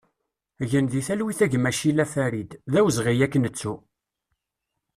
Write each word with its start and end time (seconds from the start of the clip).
Gen 0.69 0.85
di 0.91 1.01
talwit 1.07 1.39
a 1.45 1.47
gma 1.51 1.71
Cilla 1.79 2.05
Farid, 2.13 2.51
d 2.71 2.73
awezɣi 2.79 3.15
ad 3.25 3.31
k-nettu! 3.31 3.73